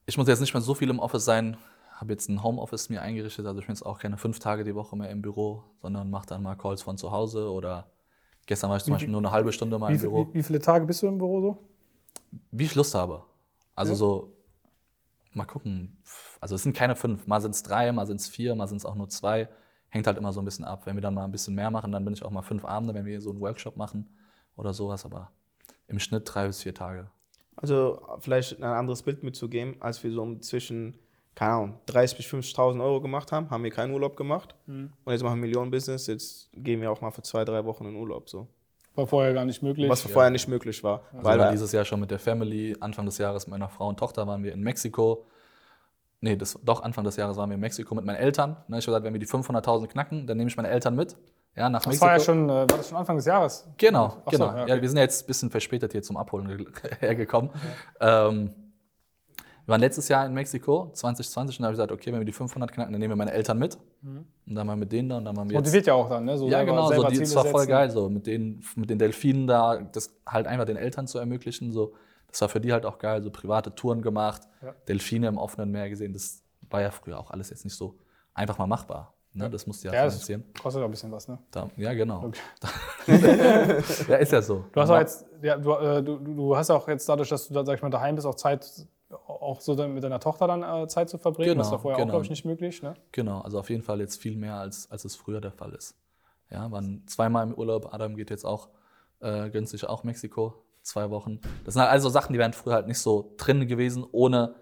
[0.07, 1.55] ich muss jetzt nicht mehr so viel im Office sein,
[1.97, 4.75] habe jetzt ein Homeoffice mir eingerichtet, also ich bin jetzt auch keine fünf Tage die
[4.75, 7.89] Woche mehr im Büro, sondern mache dann mal Calls von zu Hause oder
[8.45, 10.43] gestern war ich zum Beispiel nur eine halbe Stunde mal wie, im Büro, wie, wie
[10.43, 11.57] viele Tage bist du im Büro so?
[12.51, 13.23] wie ich Lust habe.
[13.75, 13.97] Also Ja.
[13.97, 14.33] so,
[15.33, 15.97] mal gucken.
[16.39, 18.77] Also es sind keine fünf, mal sind es drei, mal sind es vier, mal sind
[18.77, 19.49] es auch nur zwei.
[19.89, 20.85] Hängt halt immer so ein bisschen ab.
[20.85, 22.93] Wenn wir dann mal ein bisschen mehr machen, dann bin ich auch mal fünf Abende,
[22.93, 24.07] wenn wir so einen Workshop machen
[24.55, 25.31] oder sowas, aber
[25.87, 27.09] im Schnitt drei bis vier Tage.
[27.55, 30.99] Also vielleicht ein anderes Bild mitzugeben, als wir so um zwischen,
[31.37, 34.55] keine Ahnung, 30.000 bis 50.000 Euro gemacht haben, haben wir keinen Urlaub gemacht.
[34.65, 37.95] Und jetzt machen wir Millionen-Business, jetzt gehen wir auch mal für zwei, drei Wochen in
[37.95, 38.27] Urlaub.
[38.27, 38.47] So.
[38.95, 39.87] War vorher gar nicht möglich.
[39.87, 41.03] Was vorher nicht möglich war.
[41.11, 43.87] Weil Weil wir dieses Jahr schon mit der Family, Anfang des Jahres mit meiner Frau
[43.87, 45.25] und Tochter waren wir in Mexiko.
[46.21, 48.57] Nee, das, doch, Anfang des Jahres waren wir in Mexiko mit meinen Eltern.
[48.67, 51.15] Ne, ich habe gesagt, wenn wir die 500.000 knacken, dann nehme ich meine Eltern mit.
[51.55, 52.05] Ja, nach das Mexiko.
[52.07, 53.67] war ja schon, äh, war das schon Anfang des Jahres.
[53.77, 54.45] Genau, Ach so, genau.
[54.47, 54.81] ja, ja, okay.
[54.81, 56.65] wir sind ja jetzt ein bisschen verspätet hier zum Abholen ge-
[56.99, 57.51] hergekommen.
[57.99, 58.49] Ähm,
[59.67, 62.25] wir waren letztes Jahr in Mexiko, 2020, und da habe ich gesagt, okay, wenn wir
[62.25, 63.77] die 500 knacken, dann nehmen wir meine Eltern mit.
[64.01, 66.23] Und dann mal mit denen da und dann mal wir jetzt Motiviert ja auch dann,
[66.25, 66.37] ne?
[66.37, 67.69] So ja, selber- genau, so, selber die, das war voll setzen.
[67.71, 71.71] geil, so mit den, mit den Delfinen da, das halt einfach den Eltern zu ermöglichen,
[71.71, 71.93] so.
[72.31, 74.73] Das war für die halt auch geil, so private Touren gemacht, Ja.
[74.87, 77.97] Delfine im offenen Meer gesehen, das war ja früher auch alles jetzt nicht so
[78.33, 79.13] einfach mal machbar.
[79.33, 79.49] Ne?
[79.49, 80.43] Das musste ja, Ja, das finanzieren.
[80.61, 81.37] kostet auch ein bisschen was, ne?
[81.51, 82.23] Da, ja, genau.
[82.25, 82.39] Okay.
[84.07, 84.65] ja, ist ja so.
[84.71, 87.53] Du hast auch jetzt, ja, du, äh, du, du hast auch jetzt dadurch, dass du
[87.53, 88.65] da, sag ich mal, daheim bist, auch Zeit,
[89.47, 91.57] auch so dann mit deiner Tochter dann äh, Zeit zu verbringen.
[91.57, 92.11] das Genau, war vorher auch, genau.
[92.11, 92.93] glaube ich, nicht möglich, ne?
[93.11, 95.95] Genau, also auf jeden Fall jetzt viel mehr, als, als es früher der Fall ist.
[96.49, 98.69] Ja, waren zweimal im Urlaub, Adam geht jetzt auch
[99.19, 101.39] äh, günstig auch Mexiko, zwei Wochen.
[101.65, 104.55] Das sind halt also Sachen, die wären früher halt nicht so drin gewesen, ohne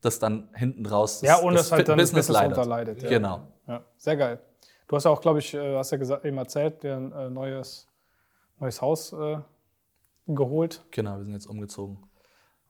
[0.00, 2.58] dass dann hinten raus Ja, ohne dass halt dann das Business Business leidet.
[2.58, 3.02] unterleidet.
[3.02, 3.08] Ja.
[3.08, 3.40] Genau.
[3.66, 4.40] Ja, sehr geil.
[4.86, 7.28] Du hast ja auch, glaube ich, äh, hast ja gesagt, eben erzählt, dir ein äh,
[7.30, 7.86] neues,
[8.58, 9.38] neues Haus äh,
[10.26, 10.84] geholt.
[10.90, 11.98] Genau, wir sind jetzt umgezogen.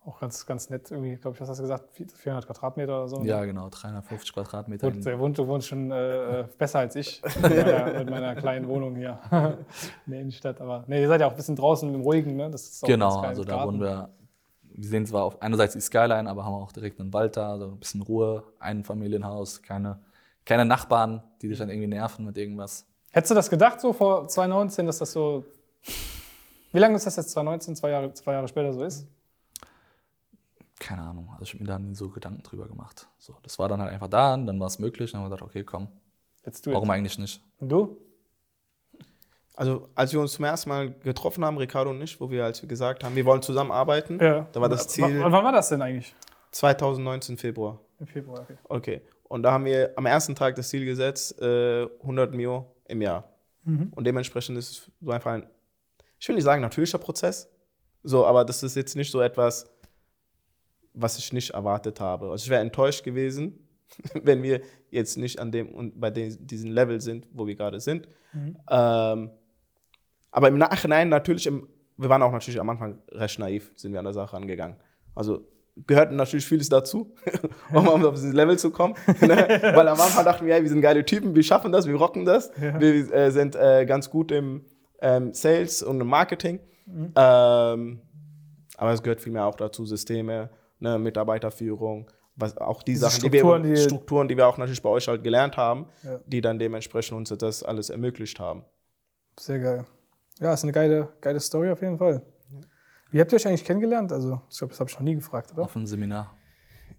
[0.04, 1.90] Auch ganz, ganz nett, irgendwie, glaube ich, was hast du gesagt?
[1.92, 3.22] 400 Quadratmeter oder so.
[3.24, 4.90] Ja, genau, 350 Quadratmeter.
[4.90, 8.68] Gut, der wohnt, du wohnst schon äh, besser als ich mit meiner, mit meiner kleinen
[8.68, 9.18] Wohnung hier
[10.06, 10.60] in der Innenstadt.
[10.62, 12.50] Aber nee, ihr seid ja auch ein bisschen draußen im Ruhigen, ne?
[12.50, 13.68] Das ist auch Genau, also da Garten.
[13.68, 14.08] wohnen wir.
[14.62, 17.66] Wir sehen zwar auf einerseits die Skyline, aber haben auch direkt einen Wald da, so
[17.66, 19.98] ein bisschen Ruhe, ein Familienhaus, keine,
[20.46, 22.86] keine Nachbarn, die dich dann irgendwie nerven mit irgendwas.
[23.10, 25.44] Hättest du das gedacht, so vor 2019, dass das so.
[26.72, 29.06] Wie lange ist das jetzt 2019, zwei Jahre, zwei Jahre später so ist?
[30.80, 33.08] Keine Ahnung, also ich habe mir da nie so Gedanken drüber gemacht.
[33.18, 35.36] So, das war dann halt einfach da, und dann war es möglich, dann haben wir
[35.36, 35.88] gesagt, okay, komm,
[36.46, 36.72] Jetzt du.
[36.72, 37.42] warum eigentlich nicht?
[37.58, 37.96] Und du?
[39.56, 42.62] also als wir uns zum ersten Mal getroffen haben, Ricardo und ich, wo wir, als
[42.62, 44.46] wir gesagt haben, wir wollen zusammenarbeiten, Ja.
[44.52, 46.14] da war das Ziel w- Wann war das denn eigentlich?
[46.52, 47.80] 2019 Februar.
[47.98, 48.56] Im Februar, okay.
[48.68, 49.00] Okay.
[49.24, 53.24] Und da haben wir am ersten Tag das Ziel gesetzt, äh, 100 Mio im Jahr.
[53.66, 55.46] Und dementsprechend ist es so einfach ein,
[56.18, 57.50] ich will nicht sagen natürlicher Prozess,
[58.02, 59.68] so, aber das ist jetzt nicht so etwas,
[61.00, 62.30] was ich nicht erwartet habe.
[62.30, 63.68] Also ich wäre enttäuscht gewesen,
[64.22, 67.80] wenn wir jetzt nicht an dem und bei den, diesem Level sind, wo wir gerade
[67.80, 68.08] sind.
[68.70, 69.30] Ähm,
[70.30, 73.98] aber im Nachhinein natürlich, im, wir waren auch natürlich am Anfang recht naiv, sind wir
[73.98, 74.76] an der Sache angegangen.
[75.14, 75.48] Also
[75.86, 77.14] gehört natürlich vieles dazu,
[77.72, 78.94] um auf dieses Level zu kommen.
[79.20, 79.60] ne?
[79.74, 82.24] Weil am Anfang dachten wir, hey, wir sind geile Typen, wir schaffen das, wir rocken
[82.24, 82.50] das.
[82.56, 84.64] Wir äh, sind äh, ganz gut im
[85.00, 86.60] ähm, Sales und im Marketing.
[87.16, 88.00] Ähm,
[88.76, 93.68] aber es gehört vielmehr auch dazu, Systeme, ne, Mitarbeiterführung, was auch die Sachen, Strukturen, die
[93.70, 96.20] wir, die- Strukturen, die wir auch natürlich bei euch halt gelernt haben, Ja.
[96.26, 98.64] die dann dementsprechend uns das alles ermöglicht haben.
[99.38, 99.86] Sehr geil.
[100.40, 102.22] Ja, ist eine geile, geile Story auf jeden Fall.
[103.10, 104.12] Wie habt ihr euch eigentlich kennengelernt?
[104.12, 105.62] Also, ich glaube, das habe ich noch nie gefragt, oder?
[105.62, 106.36] Auf einem Seminar.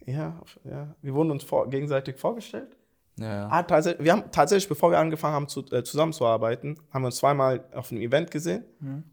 [0.06, 0.96] Ja, ja.
[1.02, 2.76] Wir wurden uns vor, gegenseitig vorgestellt.
[3.22, 3.48] Ja, ja.
[3.52, 7.18] Ah, tatsächlich, wir haben tatsächlich, bevor wir angefangen haben zu, äh, zusammenzuarbeiten, haben wir uns
[7.18, 8.64] zweimal auf einem Event gesehen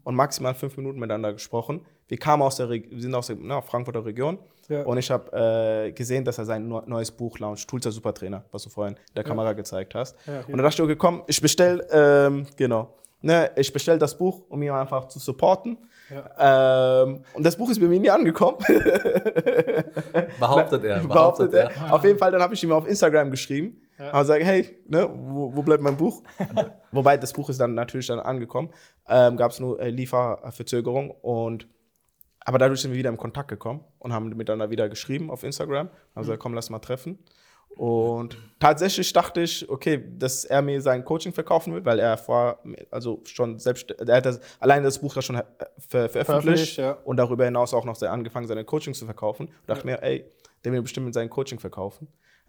[0.03, 1.81] und maximal fünf Minuten miteinander gesprochen.
[2.07, 4.39] Wir kamen aus der, wir sind aus der na, Frankfurter Region
[4.69, 4.83] Ja.
[4.83, 8.63] und ich habe äh, gesehen, dass er sein neu- neues Buch launcht, der Supertrainer, was
[8.63, 10.15] du vorhin in der Kamera gezeigt hast.
[10.25, 10.53] Ja, hier.
[10.53, 14.43] und da dachte ich, okay, komm, ich bestell, ähm, genau, ne, ich bestell das Buch,
[14.47, 15.77] um ihn einfach zu supporten.
[16.39, 18.57] Ähm, und das Buch ist bei mir nie angekommen.
[20.39, 20.99] Behauptet er.
[20.99, 21.71] behauptet er.
[21.93, 25.55] Auf jeden Fall, dann habe ich ihm auf Instagram geschrieben und gesagt, hey, ne, wo,
[25.55, 26.23] wo bleibt mein Buch?
[26.91, 28.69] Wobei das Buch ist dann natürlich dann angekommen.
[29.07, 31.67] Ähm, Gab es nur äh, Lieferverzögerung und
[32.39, 35.89] aber dadurch sind wir wieder in Kontakt gekommen und haben miteinander wieder geschrieben auf Instagram.
[36.15, 37.19] Haben gesagt, komm, lass mal treffen.
[37.75, 42.59] Und tatsächlich dachte ich, okay, dass er mir sein Coaching verkaufen will, weil er vor,
[42.89, 45.43] also schon selbst, er hat das, alleine das Buch ja schon äh,
[45.77, 46.91] ver Veröffentlicht, veröffentlicht ja.
[47.03, 49.47] und darüber hinaus auch noch angefangen, seine Coaching zu verkaufen.
[49.47, 50.25] Und dachte mir, ey,
[50.63, 52.07] der will bestimmt mit seinem Coaching verkaufen.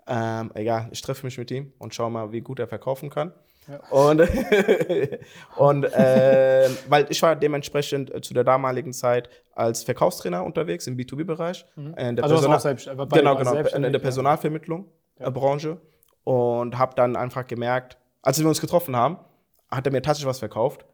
[0.09, 3.33] Ähm, egal, ich treffe mich mit ihm und schau mal, wie gut er verkaufen kann.
[3.90, 4.21] Und,
[5.57, 10.97] und äh, weil ich war dementsprechend äh, zu der damaligen Zeit als Verkaufstrainer unterwegs im
[10.97, 11.66] B2B-Bereich.
[11.97, 13.99] äh, in der Also du warst Persona- auch selbst- beide genau, genau, in der ja.
[13.99, 14.87] Personalvermittlung
[15.18, 15.77] äh, Branche
[16.25, 19.18] und habe dann einfach gemerkt, als wir uns getroffen haben,
[19.71, 20.85] hat er mir tatsächlich was verkauft.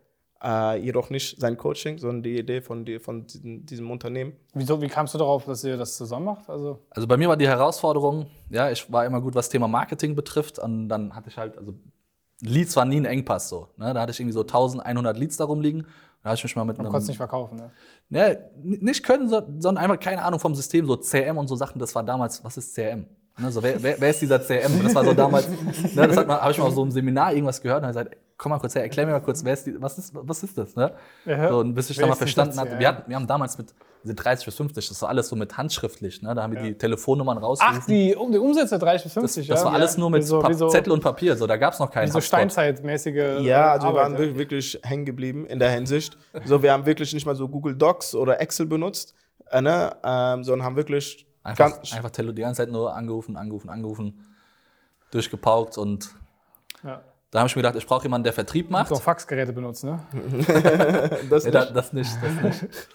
[0.45, 4.35] Äh, jedoch nicht sein Coaching, sondern die Idee von, die, von diesem, diesem Unternehmen.
[4.53, 6.51] Wieso, wie kamst du darauf, dass ihr das zusammen macht?
[6.51, 10.15] Also, Also bei mir war die Herausforderung, ja, ich war immer gut, was Thema Marketing
[10.15, 10.59] betrifft.
[10.59, 11.73] Und dann hatte ich halt, also
[12.43, 13.69] Leads waren nie ein Engpass so.
[13.79, 13.95] Ne?
[13.95, 15.87] Da hatte ich irgendwie so 1100 Leads darum liegen.
[16.23, 16.93] Da habe ich mich mal mit man einem.
[16.93, 17.57] konnte es nicht verkaufen.
[17.57, 17.71] Ne?
[18.11, 21.79] Ne, nicht können, so- sondern einfach keine Ahnung vom System, so CRM und so Sachen.
[21.79, 23.07] Das war damals, was ist CRM?
[23.39, 24.83] Ne, so, wer, wer, wer ist dieser CRM?
[24.83, 25.49] Das war so damals,
[25.95, 28.51] ne, das habe ich mal auf so einem Seminar irgendwas gehört und habe gesagt, komm
[28.51, 30.75] mal kurz her, erklär mir mal kurz, wer ist die, was, ist, was ist das?
[30.77, 30.93] Ne?
[31.25, 31.49] Ja.
[31.49, 32.79] So, und bis ich dann mal verstanden CRM?
[32.79, 35.57] wir, hatten, wir haben damals mit diese 30 bis 50, das war alles so mit
[35.57, 36.35] handschriftlich, ne?
[36.35, 37.81] da haben wir die Telefonnummern rausgerufen.
[37.83, 39.67] Ach, die, um, die Umsätze 30 bis das, 50, das ja?
[39.67, 41.73] war alles nur mit wie so, Pa- wie so, Zettel und Papier, so, da gab
[41.73, 44.37] es noch keinen so steinzeitmäßige äh, Ja, also wir Arbeit, waren ja.
[44.37, 46.19] wirklich, hängen geblieben in der Hinsicht.
[46.45, 49.15] So, wir haben wirklich nicht mal so Google Docs oder Excel benutzt,
[49.51, 53.69] äh, ne, ähm, sondern haben wirklich Einfach, ganz, einfach die ganze Zeit nur angerufen, angerufen,
[53.71, 54.25] angerufen,
[55.11, 56.15] durchgepaukt und
[56.83, 57.03] Ja.
[57.35, 58.89] Da habe ich mir gedacht, ich brauche jemanden, der Vertrieb macht.
[58.89, 59.99] So Faxgeräte benutzen, ne?
[61.31, 61.55] das Nee, nicht.
[61.55, 62.89] da, das nicht, das nicht.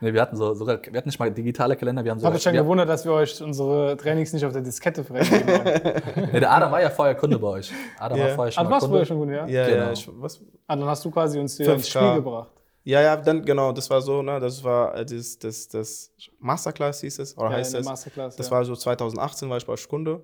[0.00, 2.32] Nee, wir hatten so, sogar, wir hatten nicht mal digitale Kalender, wir haben Ich habe
[2.32, 5.48] sogar, mich schon wir, gewundert, dass wir euch unsere Trainings nicht auf der Diskette freigeben
[5.48, 6.02] haben.
[6.32, 7.72] nee, der Adam war ja vorher Kunde bei euch.
[8.00, 8.24] Adam Ja.
[8.26, 9.24] war vorher schon du mal warst vorher Kunde.
[9.28, 9.62] schon gut, ja?
[9.62, 9.84] ja, Genau.
[9.86, 10.40] ja, ich, was?
[10.66, 11.90] Ah, dann hast du quasi uns hier ins 5K.
[11.98, 12.48] Spiel gebracht.
[12.88, 17.02] Ja, ja, dann genau, das war so, ne, das war äh, das, das, das Masterclass
[17.02, 17.84] hieß es, oder Ja, heißt es.
[17.84, 18.52] Masterclass, Das ja.
[18.52, 20.22] war so 2018, war ich bei euch Kunde.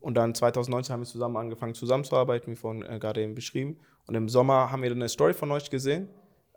[0.00, 3.78] Und dann 2019 haben wir zusammen angefangen zusammenzuarbeiten, wie vorhin äh, gerade eben beschrieben.
[4.08, 6.08] Und im Sommer haben wir dann eine Story von euch gesehen,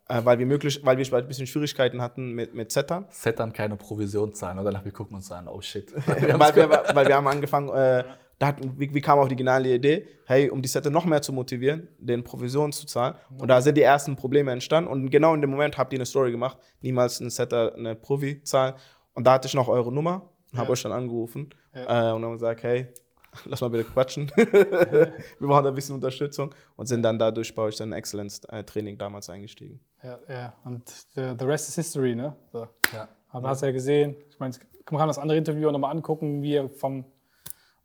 [0.10, 3.06] äh, weil wir möglich, weil wir ein bisschen Schwierigkeiten hatten mit, mit Zettern.
[3.36, 4.58] Dann keine Provision zahlen.
[4.58, 5.94] Danach, wir gucken uns an, oh shit.
[6.08, 8.04] weil, wir, weil wir haben angefangen, äh,
[8.40, 11.22] da hatten, wie, wie kam auch die geniale Idee, hey, um die Setter noch mehr
[11.22, 13.16] zu motivieren, den Provisionen zu zahlen.
[13.38, 14.90] Und da sind die ersten Probleme entstanden.
[14.90, 18.44] Und genau in dem Moment habt ihr eine Story gemacht, niemals ein Setter eine Provi
[18.44, 18.74] zahlen.
[19.14, 22.34] Und da hatte ich noch eure Nummer und habe euch dann angerufen äh, und haben
[22.34, 22.88] gesagt, hey,
[23.46, 24.32] lass mal bitte quatschen.
[24.36, 29.30] wir brauchen da ein bisschen Unterstützung und sind dann dadurch bei euch dann Excellence-Training damals
[29.30, 29.80] eingestiegen.
[30.04, 30.54] Ja, ja.
[30.64, 32.36] Und the, the rest is history, ne?
[32.52, 32.68] So.
[32.94, 33.10] Ja.
[33.30, 34.54] Aber hast ja gesehen, ich meine,
[34.92, 37.06] man kann das andere Interview auch nochmal angucken, wie ihr vom,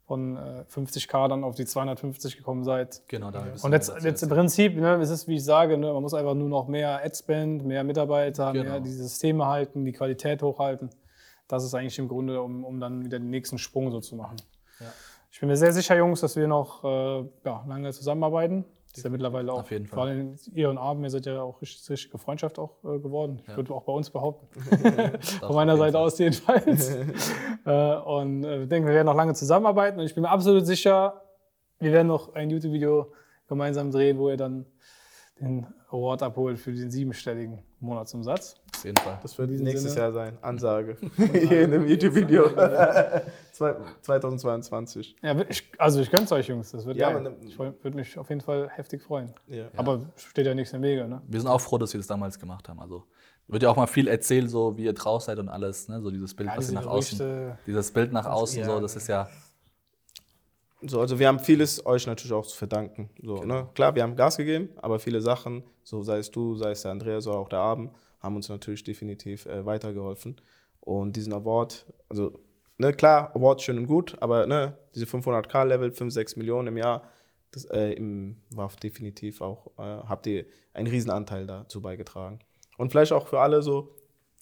[0.09, 3.03] von äh, 50k dann auf die 250 gekommen seid.
[3.09, 6.03] Genau, da Und jetzt, jetzt im Prinzip, ne, es ist, wie ich sage, ne, man
[6.03, 8.71] muss einfach nur noch mehr Adspend, mehr Mitarbeiter, Genau.
[8.71, 10.89] mehr die Systeme halten, die Qualität hochhalten.
[11.47, 14.37] Das ist eigentlich im Grunde, um, um dann wieder den nächsten Sprung so zu machen.
[15.31, 18.65] Ich bin mir sehr sicher, Jungs, dass wir noch äh, ja, lange zusammenarbeiten.
[18.99, 19.97] Ist ja mittlerweile auch, Auf jeden Fall.
[19.97, 23.41] vor allem ihr und Abend, ihr seid ja auch richtig, richtige Freundschaft auch äh, geworden.
[23.47, 24.49] Ich würde auch bei uns behaupten.
[25.21, 26.03] Von meiner Seite Fall.
[26.03, 26.97] aus jedenfalls.
[27.65, 30.01] äh, und äh, ich denke, wir werden noch lange zusammenarbeiten.
[30.01, 31.23] Und ich bin mir absolut sicher,
[31.79, 33.13] wir werden noch ein YouTube-Video
[33.47, 34.67] gemeinsam drehen, wo ihr dann
[35.41, 38.57] den Award abholt für den siebenstelligen Monatsumsatz.
[38.79, 39.19] Auf jeden Fall.
[39.23, 40.05] Das wird nächstes Sinne.
[40.05, 40.39] Jahr sein.
[40.43, 40.97] Ansage.
[41.17, 42.49] Hier in dem YouTube-Video.
[43.53, 45.17] Zwei- 2022.
[45.23, 46.71] Ja, ich, also ich gönn's euch, Jungs.
[46.71, 47.37] Das wird Ja, geil.
[47.47, 49.33] Ich würde mich auf jeden Fall heftig freuen.
[49.49, 49.67] Ja.
[49.77, 51.23] Aber steht ja nichts im Wege, ne?
[51.27, 52.81] Wir sind auch froh, dass wir das damals gemacht haben.
[52.81, 53.05] Also
[53.49, 55.89] wird ja auch mal viel erzählt, so wie ihr drauf seid und alles.
[55.89, 56.01] Ne?
[56.03, 57.19] So dieses Bild, Ja, was diese ihr nach außen.
[57.19, 57.59] Gerüchte.
[57.67, 58.67] Dieses Bild nach außen, ja.
[58.67, 59.29] so, das ist ja.
[60.83, 63.11] So, also wir haben vieles euch natürlich auch zu verdanken.
[63.21, 63.69] So, ne?
[63.75, 66.93] Klar, wir haben Gas gegeben, aber viele Sachen, so sei es du, sei es der
[66.93, 70.41] Andreas oder auch der Abend, haben uns natürlich definitiv äh, weitergeholfen.
[70.81, 72.39] Und diesen Award, also
[72.79, 77.03] ne, klar, Award schön und gut, aber ne, diese 500k-Level, 5, 6 Millionen im Jahr,
[77.51, 82.41] das äh, im, war definitiv auch, äh, habt ihr einen Riesenanteil dazu beigetragen.
[82.77, 83.95] Und vielleicht auch für alle so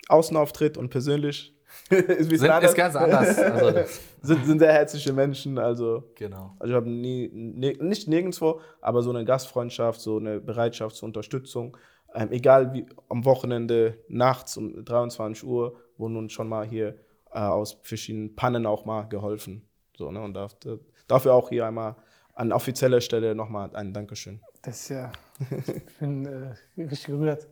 [0.09, 1.55] Außenauftritt und persönlich
[1.91, 3.39] ist, sind, ist ganz anders.
[3.39, 3.81] Also,
[4.23, 5.59] sind, sind sehr herzliche Menschen.
[5.59, 6.55] Also, genau.
[6.59, 11.07] also ich habe nie, nie, nicht nirgendwo, aber so eine Gastfreundschaft, so eine Bereitschaft zur
[11.07, 11.77] Unterstützung.
[12.17, 16.97] Ähm, egal wie am Wochenende, nachts um 23 Uhr, wurden uns schon mal hier
[17.31, 19.69] äh, aus verschiedenen Pannen auch mal geholfen.
[19.97, 20.23] So, ne?
[20.23, 21.97] Und dafür, dafür auch hier einmal
[22.35, 24.41] an offizieller Stelle nochmal ein Dankeschön.
[24.63, 25.13] Das ist ja,
[25.51, 27.47] ich bin äh, richtig gerührt.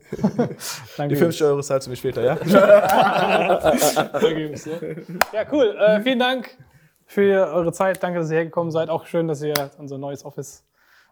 [0.98, 2.38] Die 50 Euro zahlst du mir später, ja?
[5.32, 5.76] ja, cool.
[5.78, 6.56] Äh, vielen Dank
[7.06, 8.02] für eure Zeit.
[8.02, 8.88] Danke, dass ihr hergekommen seid.
[8.88, 10.64] Auch schön, dass ihr unser neues Office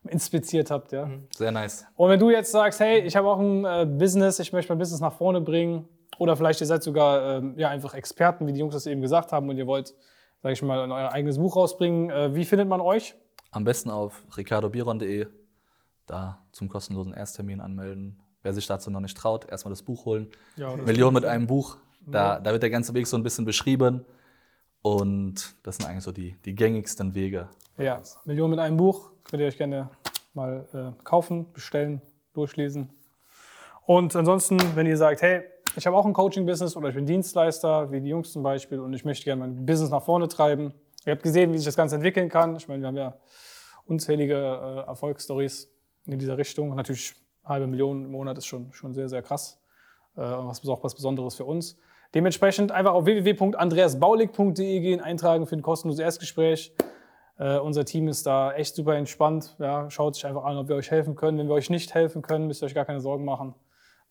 [0.08, 0.92] inspiziert habt.
[0.92, 1.08] Ja.
[1.34, 1.86] Sehr nice.
[1.96, 4.78] Und wenn du jetzt sagst, hey, ich habe auch ein äh, Business, ich möchte mein
[4.78, 5.88] Business nach vorne bringen,
[6.18, 9.32] oder vielleicht ihr seid sogar ähm, ja, einfach Experten, wie die Jungs das eben gesagt
[9.32, 9.94] haben, und ihr wollt,
[10.42, 13.14] sage ich mal, euer eigenes Buch rausbringen, äh, wie findet man euch?
[13.50, 15.26] Am besten auf ricardobiron.de,
[16.06, 18.18] da zum kostenlosen Ersttermin anmelden.
[18.42, 20.28] Wer sich dazu noch nicht traut, erstmal das Buch holen.
[20.56, 24.04] Ja, Million mit einem Buch, da, da wird der ganze Weg so ein bisschen beschrieben.
[24.82, 27.48] Und das sind eigentlich so die, die gängigsten Wege.
[27.78, 29.88] Ja, Million mit einem Buch könnt ihr euch gerne
[30.34, 32.02] mal äh, kaufen, bestellen,
[32.34, 32.90] durchlesen.
[33.86, 35.42] Und ansonsten, wenn ihr sagt, hey,
[35.76, 38.92] ich habe auch ein Coaching-Business oder ich bin Dienstleister, wie die Jungs zum Beispiel, und
[38.92, 40.74] ich möchte gerne mein Business nach vorne treiben.
[41.06, 42.56] Ihr habt gesehen, wie sich das Ganze entwickeln kann.
[42.56, 43.16] Ich meine, wir haben ja
[43.86, 45.70] unzählige äh, Erfolgsstories
[46.06, 46.74] in dieser Richtung.
[46.74, 47.14] Natürlich
[47.44, 49.58] halbe Million im Monat ist schon, schon sehr, sehr krass.
[50.16, 51.78] Äh, was auch was Besonderes für uns.
[52.14, 56.74] Dementsprechend einfach auf www.andreasbaulig.de gehen, eintragen für ein kostenloses Erstgespräch.
[57.38, 59.56] Äh, unser Team ist da echt super entspannt.
[59.58, 61.38] Ja, schaut sich einfach an, ob wir euch helfen können.
[61.38, 63.54] Wenn wir euch nicht helfen können, müsst ihr euch gar keine Sorgen machen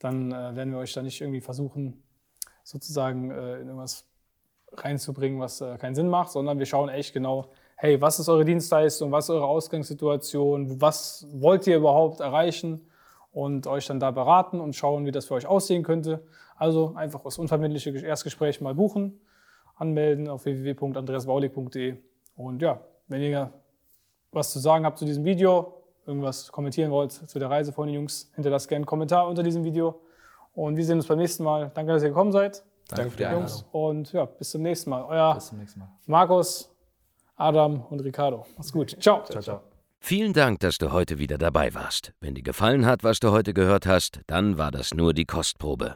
[0.03, 2.03] dann äh, werden wir euch da nicht irgendwie versuchen,
[2.63, 4.07] sozusagen äh, in irgendwas
[4.73, 8.45] reinzubringen, was äh, keinen Sinn macht, sondern wir schauen echt genau, hey, was ist eure
[8.45, 12.87] Dienstleistung, was ist eure Ausgangssituation, was wollt ihr überhaupt erreichen
[13.31, 16.23] und euch dann da beraten und schauen, wie das für euch aussehen könnte.
[16.61, 19.19] Also einfach das unverbindliche Erstgespräch mal buchen,
[19.77, 21.97] anmelden auf www.andreasbaulig.de
[22.35, 23.51] und ja, wenn ihr
[24.31, 25.73] was zu sagen habt zu diesem Video,
[26.05, 29.63] irgendwas kommentieren wollt zu der Reise von den Jungs, hinterlasst gerne einen Kommentar unter diesem
[29.63, 30.01] Video.
[30.53, 31.71] Und wir sehen uns beim nächsten Mal.
[31.73, 32.63] Danke, dass ihr gekommen seid.
[32.89, 33.65] Danke, für die Jungs.
[33.71, 35.03] Und ja, bis zum nächsten Mal.
[35.03, 35.89] Euer bis zum nächsten Mal.
[36.05, 36.71] Markus,
[37.37, 38.45] Adam und Ricardo.
[38.55, 38.95] Macht's gut.
[39.01, 39.23] Ciao.
[39.23, 39.61] Ciao, ciao.
[39.97, 42.13] Vielen Dank, dass du heute wieder dabei warst.
[42.19, 45.95] Wenn dir gefallen hat, was du heute gehört hast, dann war das nur die Kostprobe.